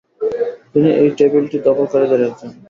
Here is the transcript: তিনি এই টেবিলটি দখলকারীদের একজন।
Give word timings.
তিনি 0.71 0.89
এই 1.01 1.09
টেবিলটি 1.17 1.57
দখলকারীদের 1.67 2.21
একজন। 2.27 2.49